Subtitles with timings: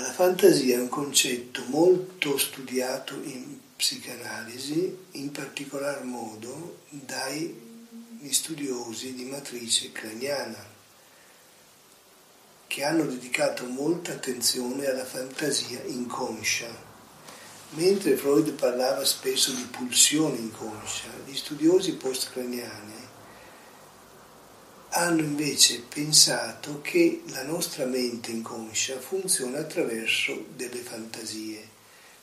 [0.00, 7.56] La fantasia è un concetto molto studiato in psicanalisi, in particolar modo dai
[8.28, 10.66] studiosi di matrice craniana,
[12.66, 16.76] che hanno dedicato molta attenzione alla fantasia inconscia.
[17.74, 22.94] Mentre Freud parlava spesso di pulsione inconscia, gli studiosi postcraniani
[24.96, 31.68] hanno invece pensato che la nostra mente inconscia funziona attraverso delle fantasie.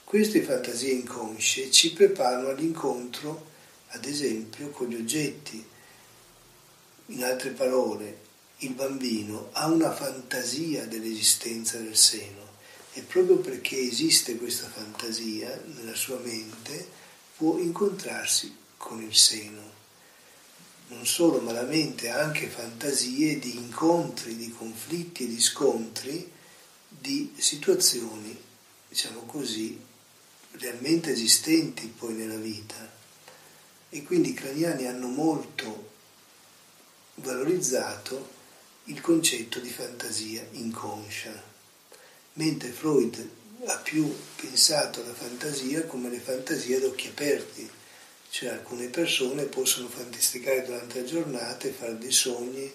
[0.05, 3.49] Queste fantasie inconsce ci preparano all'incontro,
[3.89, 5.65] ad esempio, con gli oggetti.
[7.07, 8.19] In altre parole,
[8.59, 12.49] il bambino ha una fantasia dell'esistenza del seno
[12.93, 16.87] e proprio perché esiste questa fantasia nella sua mente
[17.35, 19.80] può incontrarsi con il seno.
[20.91, 26.31] Non solo, ma la mente ha anche fantasie di incontri, di conflitti e di scontri,
[26.87, 28.37] di situazioni,
[28.87, 29.79] diciamo così,
[30.51, 32.75] realmente esistenti poi nella vita.
[33.89, 35.89] E quindi i craniani hanno molto
[37.15, 38.39] valorizzato
[38.85, 41.49] il concetto di fantasia inconscia
[42.33, 43.29] mentre Freud
[43.65, 47.69] ha più pensato alla fantasia come le fantasie ad occhi aperti,
[48.31, 52.71] cioè alcune persone possono fantasticare durante la giornata e fare dei sogni,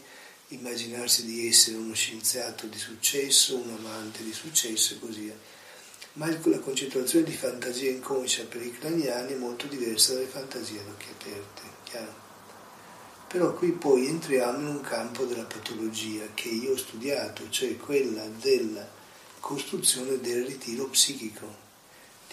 [0.48, 5.38] immaginarsi di essere uno scienziato di successo, un amante di successo e così via.
[6.12, 10.88] Ma la concentrazione di fantasia inconscia per i craniani è molto diversa dalle fantasie ad
[10.88, 12.14] occhi aperti, chiaro?
[13.26, 18.26] Però qui poi entriamo in un campo della patologia che io ho studiato, cioè quella
[18.26, 18.86] della
[19.40, 21.64] costruzione del ritiro psichico,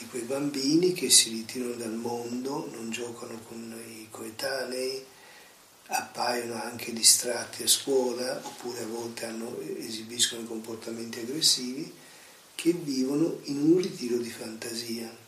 [0.04, 5.04] di quei bambini che si ritirano dal mondo, non giocano con i coetanei,
[5.88, 11.92] appaiono anche distratti a scuola oppure a volte hanno, esibiscono comportamenti aggressivi,
[12.56, 15.22] che vivono in un ritiro di fantasia.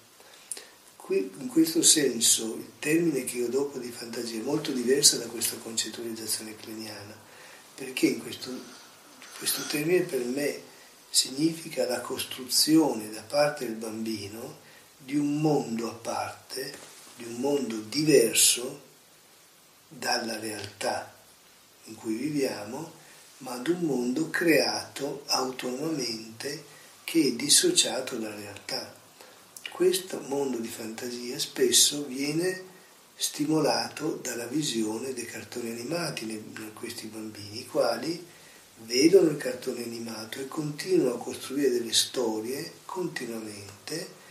[1.07, 5.55] In questo senso il termine che io dopo di fantasia è molto diverso da questa
[5.57, 7.15] concettualizzazione cliniana,
[7.75, 8.51] perché questo,
[9.37, 10.61] questo termine per me
[11.09, 14.63] significa la costruzione da parte del bambino
[15.05, 16.73] di un mondo a parte,
[17.15, 18.81] di un mondo diverso
[19.87, 21.13] dalla realtà
[21.83, 22.91] in cui viviamo,
[23.39, 26.63] ma di un mondo creato autonomamente
[27.03, 28.93] che è dissociato dalla realtà.
[29.69, 32.73] Questo mondo di fantasia spesso viene
[33.15, 38.25] stimolato dalla visione dei cartoni animati in questi bambini, i quali
[38.85, 44.23] vedono il cartone animato e continuano a costruire delle storie continuamente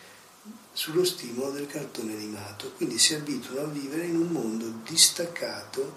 [0.72, 5.96] sullo stimolo del cartone animato, quindi si abituano a vivere in un mondo distaccato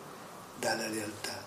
[0.59, 1.45] dalla realtà.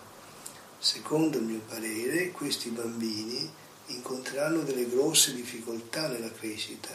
[0.79, 3.49] Secondo il mio parere, questi bambini
[3.87, 6.91] incontreranno delle grosse difficoltà nella crescita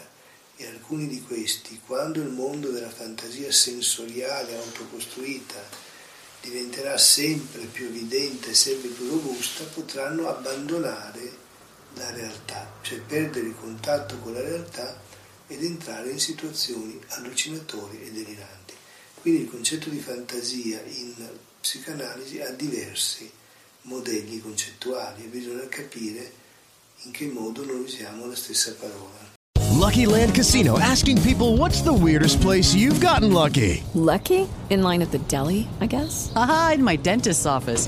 [0.58, 5.62] e alcuni di questi, quando il mondo della fantasia sensoriale autocostruita
[6.42, 11.44] diventerà sempre più evidente, sempre più robusta, potranno abbandonare
[11.96, 15.02] la realtà, cioè perdere il contatto con la realtà
[15.48, 18.74] ed entrare in situazioni allucinatorie e deliranti.
[19.22, 21.14] Quindi il concetto di fantasia in
[21.60, 23.30] psicanalisi ha diversi
[23.84, 26.32] modelli concettuali e bisogna capire
[27.04, 29.34] in che modo noi usiamo la stessa parola.
[29.72, 33.84] Lucky Land Casino asking people what's the weirdest place you've gotten lucky?
[33.94, 34.48] Lucky?
[34.70, 36.32] In line at the deli, I guess?
[36.36, 37.88] Aha, in my dentist's office.